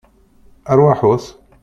Arwaḥut! 0.71 1.25